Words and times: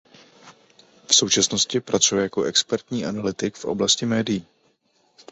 V 1.07 1.15
současnosti 1.15 1.79
pracuje 1.81 2.23
jako 2.23 2.43
expertní 2.43 3.05
analytik 3.05 3.55
v 3.57 3.65
oblasti 3.65 4.05
médií. 4.05 4.45